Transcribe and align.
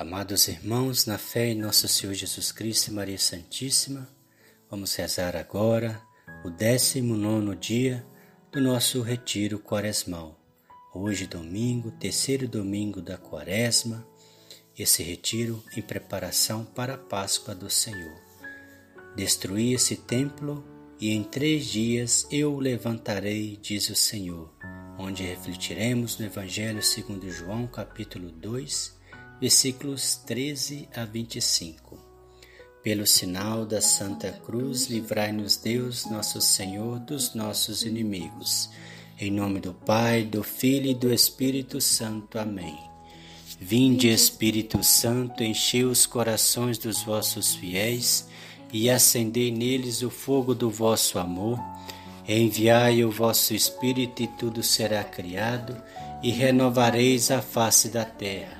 Amados 0.00 0.48
irmãos, 0.48 1.04
na 1.04 1.18
fé 1.18 1.48
em 1.48 1.54
nosso 1.54 1.86
Senhor 1.86 2.14
Jesus 2.14 2.50
Cristo 2.50 2.88
e 2.88 2.94
Maria 2.94 3.18
Santíssima, 3.18 4.08
vamos 4.70 4.94
rezar 4.94 5.36
agora 5.36 6.00
o 6.42 6.48
19 6.48 7.54
dia 7.56 8.02
do 8.50 8.62
nosso 8.62 9.02
retiro 9.02 9.58
quaresmal. 9.58 10.40
Hoje, 10.94 11.26
domingo, 11.26 11.90
terceiro 11.90 12.48
domingo 12.48 13.02
da 13.02 13.18
quaresma, 13.18 14.08
esse 14.74 15.02
retiro 15.02 15.62
em 15.76 15.82
preparação 15.82 16.64
para 16.64 16.94
a 16.94 16.98
Páscoa 16.98 17.54
do 17.54 17.68
Senhor. 17.68 18.18
Destruí 19.14 19.74
esse 19.74 19.96
templo 19.96 20.64
e 20.98 21.10
em 21.10 21.22
três 21.22 21.66
dias 21.66 22.26
eu 22.30 22.54
o 22.54 22.58
levantarei, 22.58 23.58
diz 23.60 23.90
o 23.90 23.94
Senhor, 23.94 24.50
onde 24.98 25.24
refletiremos 25.24 26.18
no 26.18 26.24
Evangelho 26.24 26.82
segundo 26.82 27.30
João, 27.30 27.66
capítulo 27.66 28.30
2, 28.30 28.98
versículos 29.40 30.16
13 30.26 30.86
a 30.94 31.06
25. 31.06 31.98
Pelo 32.82 33.06
sinal 33.06 33.64
da 33.64 33.80
Santa 33.80 34.30
Cruz, 34.30 34.86
livrai-nos 34.86 35.56
Deus, 35.56 36.04
nosso 36.10 36.40
Senhor, 36.42 36.98
dos 36.98 37.34
nossos 37.34 37.82
inimigos. 37.82 38.68
Em 39.18 39.30
nome 39.30 39.60
do 39.60 39.72
Pai, 39.72 40.24
do 40.24 40.42
Filho 40.42 40.90
e 40.90 40.94
do 40.94 41.12
Espírito 41.12 41.80
Santo. 41.80 42.38
Amém. 42.38 42.78
Vinde, 43.58 44.08
Espírito 44.08 44.82
Santo, 44.84 45.42
enchei 45.42 45.84
os 45.84 46.04
corações 46.04 46.76
dos 46.76 47.02
vossos 47.02 47.54
fiéis 47.54 48.28
e 48.72 48.90
acendei 48.90 49.50
neles 49.50 50.02
o 50.02 50.10
fogo 50.10 50.54
do 50.54 50.70
vosso 50.70 51.18
amor. 51.18 51.58
Enviai 52.28 53.04
o 53.04 53.10
vosso 53.10 53.54
Espírito 53.54 54.22
e 54.22 54.26
tudo 54.26 54.62
será 54.62 55.02
criado, 55.02 55.76
e 56.22 56.30
renovareis 56.30 57.30
a 57.30 57.40
face 57.40 57.88
da 57.88 58.04
terra. 58.04 58.59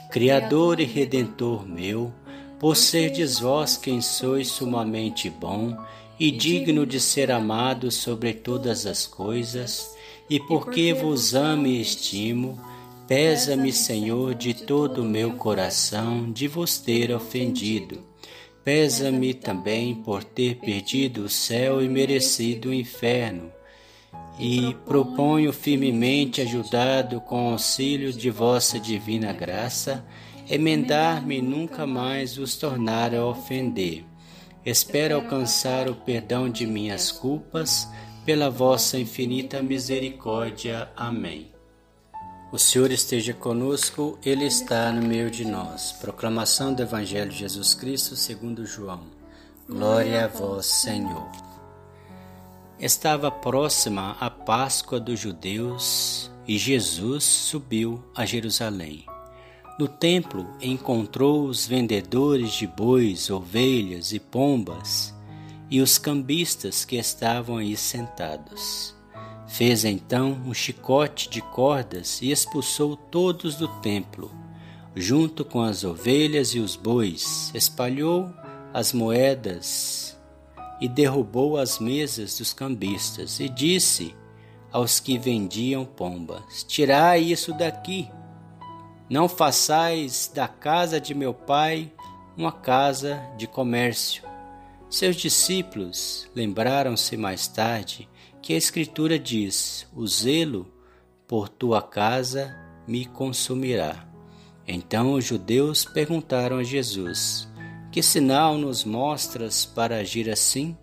Criador 0.11 0.81
e 0.81 0.83
Redentor 0.83 1.65
meu, 1.65 2.11
por 2.59 2.75
serdes 2.75 3.39
vós 3.39 3.77
quem 3.77 4.01
sois 4.01 4.49
sumamente 4.49 5.29
bom 5.29 5.73
e 6.19 6.29
digno 6.29 6.85
de 6.85 6.99
ser 6.99 7.31
amado 7.31 7.89
sobre 7.89 8.33
todas 8.33 8.85
as 8.85 9.07
coisas, 9.07 9.95
e 10.29 10.37
porque 10.37 10.93
vos 10.93 11.33
amo 11.33 11.65
e 11.65 11.79
estimo, 11.79 12.59
pesa-me, 13.07 13.71
Senhor, 13.71 14.35
de 14.35 14.53
todo 14.53 15.01
o 15.01 15.05
meu 15.05 15.31
coração 15.31 16.29
de 16.29 16.45
vos 16.45 16.77
ter 16.77 17.13
ofendido. 17.13 18.03
Pesa-me 18.65 19.33
também 19.33 19.95
por 19.95 20.25
ter 20.25 20.57
perdido 20.57 21.23
o 21.23 21.29
céu 21.29 21.81
e 21.81 21.87
merecido 21.87 22.69
o 22.69 22.73
inferno 22.73 23.49
e 24.39 24.75
proponho 24.85 25.53
firmemente, 25.53 26.41
ajudado 26.41 27.21
com 27.21 27.49
o 27.49 27.51
auxílio 27.53 28.11
de 28.11 28.29
vossa 28.29 28.79
divina 28.79 29.31
graça, 29.31 30.03
emendar-me 30.49 31.37
e 31.37 31.41
nunca 31.41 31.85
mais 31.85 32.37
vos 32.37 32.55
tornar 32.55 33.13
a 33.13 33.25
ofender. 33.25 34.03
Espero 34.65 35.15
alcançar 35.15 35.89
o 35.89 35.95
perdão 35.95 36.49
de 36.49 36.65
minhas 36.65 37.11
culpas 37.11 37.87
pela 38.25 38.49
vossa 38.49 38.97
infinita 38.97 39.61
misericórdia. 39.61 40.89
Amém. 40.95 41.51
O 42.51 42.59
Senhor 42.59 42.91
esteja 42.91 43.33
conosco, 43.33 44.19
Ele 44.25 44.45
está 44.45 44.91
no 44.91 45.01
meio 45.01 45.31
de 45.31 45.45
nós. 45.45 45.93
Proclamação 45.93 46.73
do 46.73 46.81
Evangelho 46.81 47.31
de 47.31 47.37
Jesus 47.37 47.73
Cristo 47.73 48.15
segundo 48.15 48.65
João. 48.65 49.01
Glória 49.69 50.25
a 50.25 50.27
vós, 50.27 50.65
Senhor. 50.65 51.50
Estava 52.81 53.29
próxima 53.29 54.17
a 54.19 54.27
Páscoa 54.27 54.99
dos 54.99 55.19
judeus 55.19 56.31
e 56.47 56.57
Jesus 56.57 57.23
subiu 57.23 58.03
a 58.15 58.25
Jerusalém. 58.25 59.05
No 59.77 59.87
templo 59.87 60.47
encontrou 60.59 61.45
os 61.45 61.67
vendedores 61.67 62.53
de 62.53 62.65
bois, 62.65 63.29
ovelhas 63.29 64.13
e 64.13 64.19
pombas 64.19 65.13
e 65.69 65.79
os 65.79 65.99
cambistas 65.99 66.83
que 66.83 66.95
estavam 66.95 67.57
aí 67.57 67.77
sentados. 67.77 68.95
Fez 69.47 69.85
então 69.85 70.41
um 70.43 70.51
chicote 70.51 71.29
de 71.29 71.39
cordas 71.39 72.19
e 72.19 72.31
expulsou 72.31 72.95
todos 72.95 73.57
do 73.57 73.67
templo, 73.81 74.31
junto 74.95 75.45
com 75.45 75.61
as 75.61 75.83
ovelhas 75.83 76.55
e 76.55 76.59
os 76.59 76.75
bois, 76.75 77.51
espalhou 77.53 78.27
as 78.73 78.91
moedas 78.91 80.19
e 80.81 80.89
derrubou 80.89 81.57
as 81.57 81.77
mesas 81.77 82.39
dos 82.39 82.51
cambistas 82.51 83.39
e 83.39 83.47
disse 83.47 84.15
aos 84.71 84.99
que 84.99 85.17
vendiam 85.17 85.85
pombas: 85.85 86.63
Tirai 86.63 87.21
isso 87.21 87.53
daqui. 87.53 88.09
Não 89.07 89.29
façais 89.29 90.31
da 90.33 90.47
casa 90.47 90.99
de 90.99 91.13
meu 91.13 91.33
pai 91.33 91.91
uma 92.35 92.51
casa 92.51 93.21
de 93.37 93.45
comércio. 93.45 94.23
Seus 94.89 95.15
discípulos 95.15 96.29
lembraram-se 96.35 97.15
mais 97.15 97.47
tarde 97.47 98.09
que 98.41 98.53
a 98.53 98.57
Escritura 98.57 99.19
diz: 99.19 99.87
O 99.93 100.07
zelo 100.07 100.67
por 101.27 101.47
tua 101.47 101.81
casa 101.81 102.55
me 102.87 103.05
consumirá. 103.05 104.07
Então 104.67 105.13
os 105.13 105.25
judeus 105.25 105.85
perguntaram 105.85 106.57
a 106.57 106.63
Jesus: 106.63 107.47
que 107.91 108.01
sinal 108.01 108.57
nos 108.57 108.85
mostras 108.85 109.65
para 109.65 109.97
agir 109.97 110.29
assim? 110.29 110.77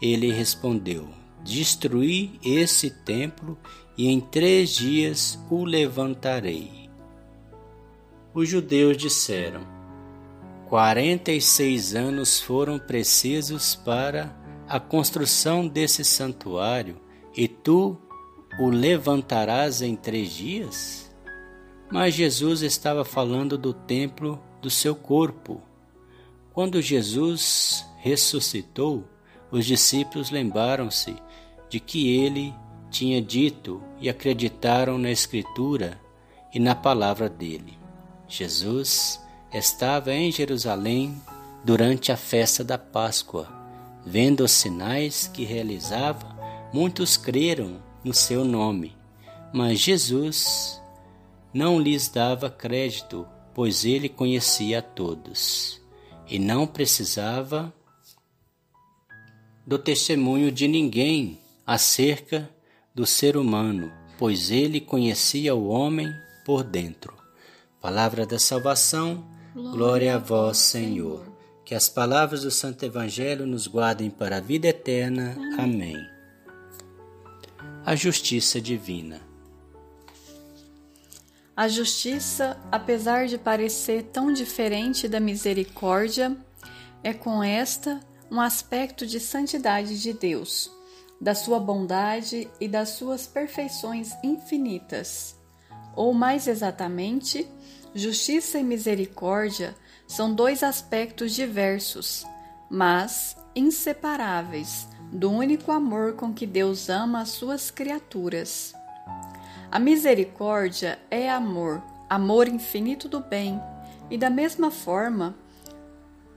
Ele 0.00 0.30
respondeu: 0.30 1.08
Destruí 1.42 2.38
esse 2.44 2.90
templo 2.90 3.58
e 3.96 4.08
em 4.08 4.20
três 4.20 4.70
dias 4.70 5.38
o 5.50 5.64
levantarei. 5.64 6.90
Os 8.34 8.48
judeus 8.48 8.96
disseram: 8.96 9.62
Quarenta 10.68 11.32
e 11.32 11.40
seis 11.40 11.94
anos 11.94 12.38
foram 12.38 12.78
precisos 12.78 13.74
para 13.74 14.36
a 14.68 14.78
construção 14.78 15.66
desse 15.66 16.04
santuário 16.04 17.00
e 17.34 17.48
tu 17.48 17.98
o 18.58 18.68
levantarás 18.68 19.80
em 19.80 19.96
três 19.96 20.32
dias? 20.32 21.10
Mas 21.90 22.14
Jesus 22.14 22.62
estava 22.62 23.04
falando 23.04 23.58
do 23.58 23.72
templo 23.72 24.40
do 24.62 24.70
seu 24.70 24.94
corpo 24.94 25.60
quando 26.52 26.82
Jesus 26.82 27.84
ressuscitou, 27.98 29.04
os 29.50 29.64
discípulos 29.64 30.30
lembraram-se 30.30 31.16
de 31.68 31.80
que 31.80 32.14
ele 32.16 32.54
tinha 32.90 33.22
dito 33.22 33.82
e 33.98 34.08
acreditaram 34.08 34.98
na 34.98 35.10
Escritura 35.10 35.98
e 36.52 36.60
na 36.60 36.74
palavra 36.74 37.28
dele. 37.28 37.78
Jesus 38.28 39.20
estava 39.52 40.12
em 40.12 40.30
Jerusalém 40.30 41.20
durante 41.64 42.12
a 42.12 42.16
festa 42.16 42.62
da 42.62 42.76
Páscoa. 42.76 43.48
Vendo 44.04 44.44
os 44.44 44.52
sinais 44.52 45.28
que 45.28 45.44
realizava, 45.44 46.36
muitos 46.72 47.16
creram 47.16 47.82
no 48.04 48.12
seu 48.12 48.44
nome. 48.44 48.96
Mas 49.54 49.78
Jesus 49.78 50.82
não 51.54 51.78
lhes 51.78 52.08
dava 52.08 52.50
crédito, 52.50 53.26
pois 53.54 53.84
ele 53.84 54.08
conhecia 54.08 54.80
a 54.80 54.82
todos 54.82 55.81
e 56.32 56.38
não 56.38 56.66
precisava 56.66 57.70
do 59.66 59.78
testemunho 59.78 60.50
de 60.50 60.66
ninguém 60.66 61.38
acerca 61.66 62.48
do 62.94 63.04
ser 63.04 63.36
humano, 63.36 63.92
pois 64.18 64.50
ele 64.50 64.80
conhecia 64.80 65.54
o 65.54 65.68
homem 65.68 66.10
por 66.42 66.64
dentro. 66.64 67.12
Palavra 67.82 68.24
da 68.24 68.38
salvação, 68.38 69.26
glória, 69.52 69.76
glória 69.76 70.14
a 70.14 70.18
vós, 70.18 70.56
Senhor. 70.56 71.30
Que 71.66 71.74
as 71.74 71.90
palavras 71.90 72.44
do 72.44 72.50
Santo 72.50 72.82
Evangelho 72.82 73.46
nos 73.46 73.66
guardem 73.66 74.08
para 74.08 74.38
a 74.38 74.40
vida 74.40 74.68
eterna. 74.68 75.36
Amém. 75.58 75.94
Amém. 75.94 76.10
A 77.84 77.94
justiça 77.94 78.58
divina. 78.58 79.20
A 81.54 81.68
justiça, 81.68 82.56
apesar 82.70 83.26
de 83.26 83.36
parecer 83.36 84.04
tão 84.04 84.32
diferente 84.32 85.06
da 85.06 85.20
misericórdia, 85.20 86.34
é 87.04 87.12
com 87.12 87.42
esta 87.42 88.00
um 88.30 88.40
aspecto 88.40 89.06
de 89.06 89.20
santidade 89.20 90.00
de 90.00 90.14
Deus, 90.14 90.70
da 91.20 91.34
sua 91.34 91.60
bondade 91.60 92.48
e 92.58 92.66
das 92.66 92.90
suas 92.90 93.26
perfeições 93.26 94.12
infinitas. 94.24 95.36
Ou 95.94 96.14
mais 96.14 96.46
exatamente, 96.48 97.46
justiça 97.94 98.58
e 98.58 98.64
misericórdia 98.64 99.74
são 100.08 100.34
dois 100.34 100.62
aspectos 100.62 101.34
diversos, 101.34 102.24
mas 102.70 103.36
inseparáveis 103.54 104.88
do 105.12 105.30
único 105.30 105.70
amor 105.70 106.14
com 106.14 106.32
que 106.32 106.46
Deus 106.46 106.88
ama 106.88 107.20
as 107.20 107.28
suas 107.28 107.70
criaturas. 107.70 108.74
A 109.72 109.78
misericórdia 109.78 110.98
é 111.10 111.30
amor, 111.30 111.82
amor 112.06 112.46
infinito 112.46 113.08
do 113.08 113.20
bem, 113.20 113.58
e 114.10 114.18
da 114.18 114.28
mesma 114.28 114.70
forma, 114.70 115.34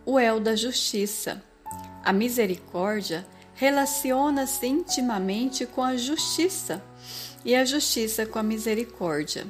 o 0.05 0.17
é 0.17 0.31
o 0.31 0.39
da 0.39 0.55
justiça. 0.55 1.43
A 2.01 2.13
misericórdia 2.13 3.27
relaciona-se 3.53 4.65
intimamente 4.65 5.65
com 5.65 5.83
a 5.83 5.97
justiça 5.97 6.81
e 7.43 7.53
a 7.53 7.65
justiça 7.65 8.25
com 8.25 8.39
a 8.39 8.43
misericórdia, 8.43 9.45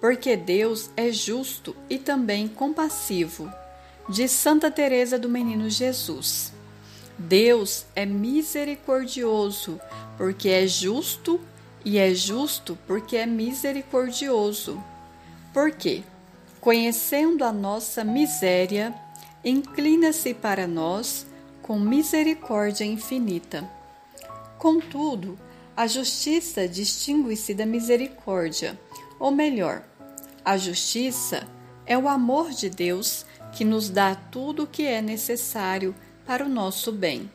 porque 0.00 0.36
Deus 0.36 0.88
é 0.96 1.10
justo 1.10 1.74
e 1.90 1.98
também 1.98 2.46
compassivo. 2.46 3.52
De 4.08 4.28
Santa 4.28 4.70
Teresa 4.70 5.18
do 5.18 5.28
Menino 5.28 5.68
Jesus. 5.68 6.52
Deus 7.18 7.84
é 7.96 8.06
misericordioso, 8.06 9.80
porque 10.16 10.48
é 10.50 10.68
justo, 10.68 11.40
e 11.84 11.98
é 11.98 12.14
justo 12.14 12.78
porque 12.86 13.16
é 13.16 13.26
misericordioso. 13.26 14.82
Por 15.52 15.70
quê? 15.72 16.02
Conhecendo 16.60 17.44
a 17.44 17.52
nossa 17.52 18.02
miséria, 18.02 18.94
inclina-se 19.44 20.32
para 20.32 20.66
nós 20.66 21.26
com 21.60 21.78
misericórdia 21.78 22.84
infinita. 22.84 23.68
Contudo, 24.58 25.38
a 25.76 25.86
justiça 25.86 26.66
distingue-se 26.66 27.52
da 27.52 27.66
misericórdia, 27.66 28.78
ou 29.18 29.30
melhor, 29.30 29.82
a 30.44 30.56
justiça 30.56 31.46
é 31.86 31.98
o 31.98 32.08
amor 32.08 32.50
de 32.50 32.70
Deus 32.70 33.26
que 33.52 33.64
nos 33.64 33.88
dá 33.88 34.14
tudo 34.14 34.64
o 34.64 34.66
que 34.66 34.84
é 34.84 35.02
necessário 35.02 35.94
para 36.26 36.44
o 36.44 36.48
nosso 36.48 36.90
bem 36.90 37.30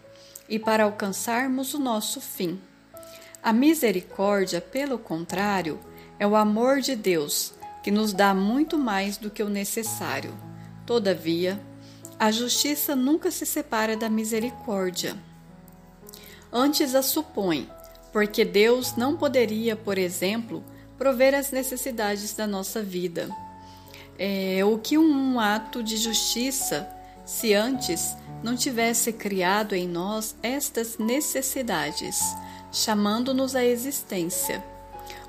e 0.47 0.57
para 0.57 0.83
alcançarmos 0.83 1.73
o 1.73 1.79
nosso 1.79 2.19
fim. 2.19 2.59
A 3.41 3.53
misericórdia, 3.53 4.59
pelo 4.59 4.99
contrário, 4.99 5.79
é 6.19 6.27
o 6.27 6.35
amor 6.35 6.81
de 6.81 6.95
Deus 6.95 7.53
que 7.81 7.89
nos 7.89 8.11
dá 8.11 8.33
muito 8.33 8.77
mais 8.77 9.17
do 9.17 9.29
que 9.29 9.41
o 9.41 9.49
necessário. 9.49 10.33
Todavia, 10.85 11.59
a 12.19 12.31
justiça 12.31 12.95
nunca 12.95 13.31
se 13.31 13.45
separa 13.45 13.95
da 13.95 14.09
misericórdia. 14.09 15.15
Antes 16.51 16.93
a 16.95 17.01
supõe, 17.01 17.69
porque 18.11 18.43
Deus 18.43 18.95
não 18.97 19.15
poderia, 19.15 19.75
por 19.75 19.97
exemplo, 19.97 20.61
prover 20.97 21.33
as 21.33 21.51
necessidades 21.51 22.33
da 22.33 22.45
nossa 22.45 22.83
vida. 22.83 23.29
É, 24.17 24.65
o 24.65 24.77
que 24.77 24.97
um 24.97 25.39
ato 25.39 25.81
de 25.81 25.95
justiça, 25.95 26.89
se 27.25 27.53
antes 27.53 28.13
não 28.43 28.57
tivesse 28.57 29.13
criado 29.13 29.73
em 29.73 29.87
nós 29.87 30.35
estas 30.43 30.97
necessidades, 30.97 32.19
chamando-nos 32.71 33.55
à 33.55 33.63
existência. 33.63 34.63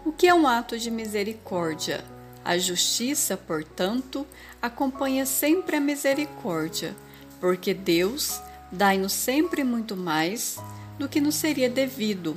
O 0.04 0.12
que 0.12 0.26
é 0.26 0.34
um 0.34 0.46
ato 0.46 0.78
de 0.78 0.90
misericórdia? 0.90 2.04
A 2.44 2.56
justiça, 2.56 3.36
portanto, 3.36 4.26
acompanha 4.60 5.26
sempre 5.26 5.76
a 5.76 5.80
misericórdia, 5.80 6.96
porque 7.38 7.74
Deus 7.74 8.40
dá-nos 8.72 9.12
sempre 9.12 9.62
muito 9.62 9.96
mais 9.96 10.58
do 10.98 11.08
que 11.08 11.20
nos 11.20 11.34
seria 11.34 11.68
devido. 11.68 12.36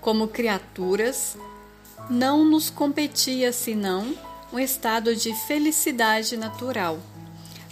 Como 0.00 0.28
criaturas, 0.28 1.36
não 2.08 2.44
nos 2.44 2.70
competia 2.70 3.52
senão 3.52 4.14
um 4.52 4.58
estado 4.58 5.14
de 5.14 5.34
felicidade 5.46 6.36
natural. 6.36 6.98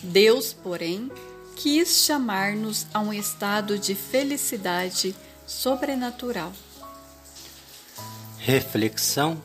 Deus, 0.02 0.52
porém, 0.52 1.10
quis 1.56 2.04
chamar-nos 2.04 2.86
a 2.92 3.00
um 3.00 3.12
estado 3.12 3.78
de 3.78 3.94
felicidade 3.94 5.14
sobrenatural. 5.46 6.52
Reflexão: 8.38 9.42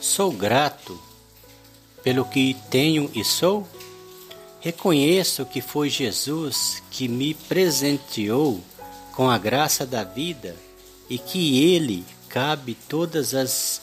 Sou 0.00 0.32
grato 0.32 1.00
pelo 2.02 2.24
que 2.24 2.56
tenho 2.70 3.10
e 3.14 3.24
sou? 3.24 3.66
Reconheço 4.60 5.46
que 5.46 5.60
foi 5.60 5.88
Jesus 5.88 6.82
que 6.90 7.08
me 7.08 7.34
presenteou 7.34 8.60
com 9.12 9.30
a 9.30 9.38
graça 9.38 9.86
da 9.86 10.04
vida 10.04 10.56
e 11.08 11.18
que 11.18 11.62
Ele 11.62 12.04
cabe 12.28 12.74
todas 12.88 13.34
as, 13.34 13.80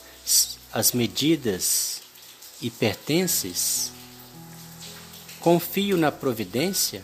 as 0.72 0.92
medidas 0.92 2.02
e 2.62 2.70
pertences 2.70 3.96
Confio 5.46 5.96
na 5.96 6.12
providência, 6.12 7.04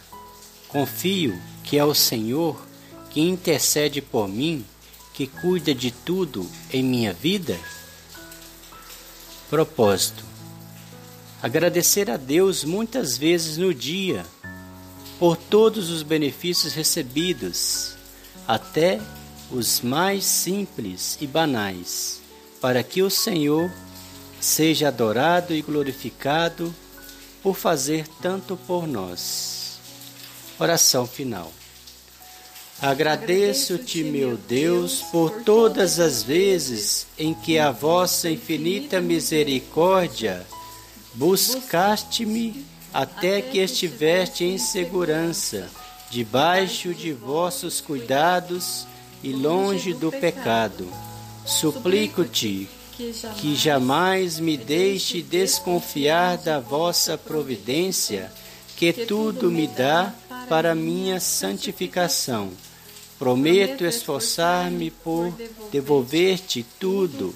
confio 0.67 1.39
que 1.63 1.77
é 1.77 1.85
o 1.85 1.93
Senhor 1.93 2.59
que 3.11 3.21
intercede 3.21 4.01
por 4.01 4.27
mim, 4.27 4.65
que 5.13 5.27
cuida 5.27 5.75
de 5.75 5.91
tudo 5.91 6.49
em 6.71 6.83
minha 6.83 7.13
vida. 7.13 7.57
Propósito: 9.49 10.23
agradecer 11.41 12.09
a 12.09 12.17
Deus 12.17 12.63
muitas 12.63 13.17
vezes 13.17 13.57
no 13.57 13.73
dia 13.73 14.25
por 15.19 15.37
todos 15.37 15.89
os 15.89 16.01
benefícios 16.01 16.73
recebidos, 16.73 17.93
até 18.47 18.99
os 19.51 19.81
mais 19.81 20.23
simples 20.23 21.17
e 21.21 21.27
banais, 21.27 22.21
para 22.59 22.81
que 22.81 23.03
o 23.03 23.09
Senhor 23.09 23.69
seja 24.39 24.87
adorado 24.87 25.53
e 25.53 25.61
glorificado 25.61 26.73
por 27.43 27.55
fazer 27.55 28.07
tanto 28.21 28.55
por 28.55 28.87
nós. 28.87 29.79
Oração 30.57 31.05
final. 31.05 31.51
Agradeço-te, 32.81 34.03
meu 34.03 34.35
Deus, 34.35 35.03
por 35.11 35.43
todas 35.43 35.99
as 35.99 36.23
vezes 36.23 37.05
em 37.15 37.31
que 37.31 37.59
a 37.59 37.69
vossa 37.69 38.27
infinita 38.27 38.99
misericórdia 38.99 40.43
buscaste-me 41.13 42.65
até 42.91 43.39
que 43.39 43.59
estiveste 43.59 44.43
em 44.45 44.57
segurança, 44.57 45.69
debaixo 46.09 46.91
de 46.91 47.13
vossos 47.13 47.79
cuidados 47.79 48.87
e 49.23 49.31
longe 49.31 49.93
do 49.93 50.11
pecado. 50.11 50.87
Suplico-te 51.45 52.67
que 53.37 53.55
jamais 53.55 54.39
me 54.39 54.57
deixe 54.57 55.21
desconfiar 55.21 56.39
da 56.39 56.59
vossa 56.59 57.15
providência, 57.15 58.31
que 58.75 58.91
tudo 58.91 59.51
me 59.51 59.67
dá 59.67 60.11
para 60.49 60.73
minha 60.73 61.19
santificação. 61.19 62.49
Prometo 63.21 63.85
esforçar-me 63.85 64.89
por 64.89 65.31
devolver-te 65.71 66.65
tudo 66.79 67.35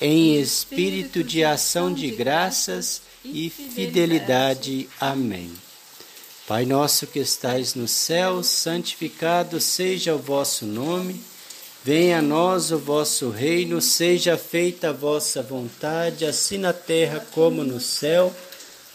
em 0.00 0.40
espírito 0.40 1.22
de 1.22 1.44
ação 1.44 1.92
de 1.92 2.10
graças 2.10 3.02
e 3.22 3.50
fidelidade. 3.50 4.88
Amém. 4.98 5.52
Pai 6.48 6.64
nosso 6.64 7.06
que 7.06 7.18
estais 7.18 7.74
no 7.74 7.86
céu, 7.86 8.42
santificado 8.42 9.60
seja 9.60 10.14
o 10.14 10.18
vosso 10.18 10.64
nome. 10.64 11.20
Venha 11.84 12.20
a 12.20 12.22
nós 12.22 12.72
o 12.72 12.78
vosso 12.78 13.28
reino, 13.28 13.82
seja 13.82 14.38
feita 14.38 14.88
a 14.88 14.92
vossa 14.92 15.42
vontade, 15.42 16.24
assim 16.24 16.56
na 16.56 16.72
terra 16.72 17.22
como 17.32 17.62
no 17.62 17.78
céu. 17.78 18.34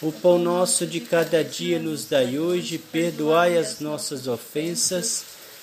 O 0.02 0.12
pão 0.12 0.40
nosso 0.40 0.88
de 0.88 1.02
cada 1.02 1.44
dia 1.44 1.78
nos 1.78 2.06
dai 2.06 2.40
hoje, 2.40 2.80
perdoai 2.80 3.60
as 3.60 3.80
nossas 3.80 4.26
ofensas, 4.26 5.30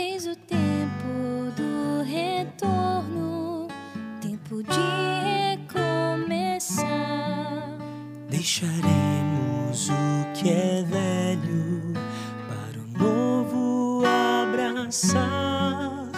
Eis 0.00 0.28
o 0.28 0.36
tempo 0.36 1.50
do 1.56 2.04
retorno, 2.04 3.66
tempo 4.20 4.62
de 4.62 4.70
recomeçar. 5.56 6.86
Deixaremos 8.30 9.88
o 9.88 10.32
que 10.34 10.50
é 10.50 10.84
velho 10.84 11.94
para 12.46 12.78
o 12.78 12.86
novo 12.96 14.04
abraçar. 14.06 16.12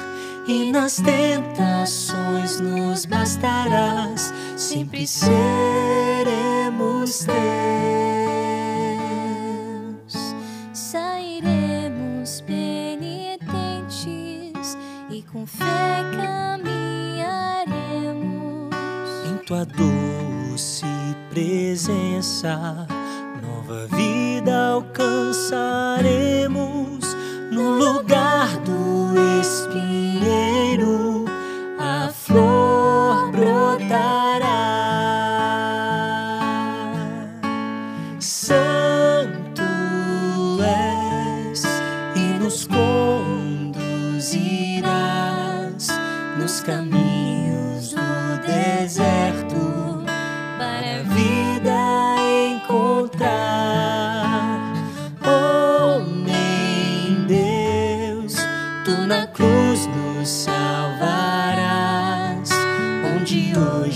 E 0.47 0.71
nas 0.71 0.97
tentações 0.97 2.61
nos 2.61 3.07
bastarás, 3.07 4.31
sempre 4.59 5.07
seremos 5.07 7.25
teus. 7.25 8.00
Tua 19.51 19.65
doce 19.65 20.87
presença. 21.29 22.87
Nova 23.43 23.89
vida 23.89 24.10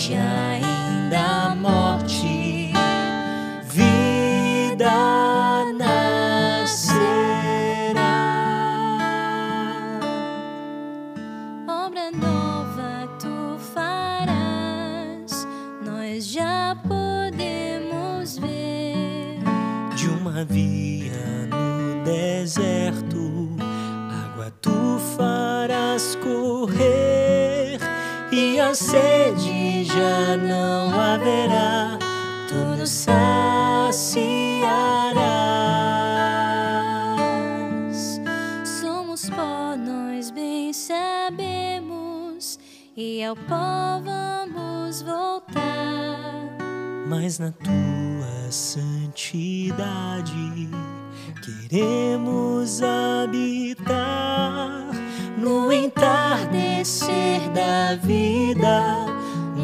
hoje 0.04 0.14
ainda 0.14 1.54
morte, 1.54 2.72
vida 3.64 4.92
nascerá. 5.78 6.84
obra 11.66 12.10
nova 12.10 13.08
tu 13.18 13.58
farás, 13.72 15.46
nós 15.82 16.26
já 16.26 16.76
podemos 16.86 18.36
ver. 18.38 19.38
de 19.96 20.08
uma 20.08 20.44
via 20.44 20.83
já 30.04 30.36
não 30.36 31.00
haverá, 31.00 31.98
tudo 32.46 32.86
saciarás. 32.86 33.24
Somos 38.80 39.30
pó, 39.30 39.74
nós 39.76 40.30
bem 40.30 40.72
sabemos, 40.74 42.58
e 42.94 43.24
ao 43.24 43.34
pó 43.34 44.02
vamos 44.04 45.00
voltar. 45.02 45.64
mas 47.08 47.38
na 47.38 47.50
tua 47.52 48.50
santidade 48.50 50.32
queremos 51.42 52.82
habitar 52.82 53.94
no 55.38 55.72
entardecer 55.72 57.40
da 57.52 57.94
vida, 57.96 59.13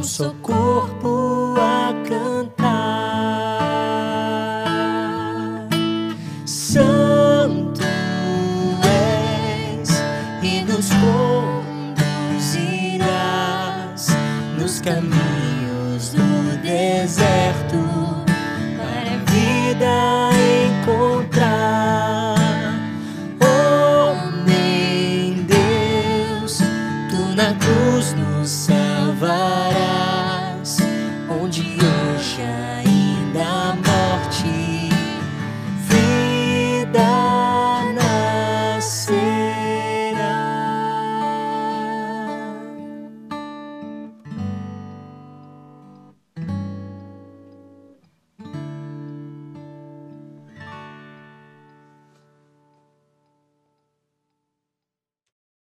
um 0.00 0.02
só 0.02 0.34
corpo 0.40 1.54
a 1.58 1.92
cantar. 2.08 3.60
Santo 6.46 7.82
és 8.82 9.90
e 10.42 10.62
nos 10.62 10.88
conduzirás 12.32 12.80
nos 14.58 14.80
caminhos 14.80 15.29
Giờ 31.62 32.99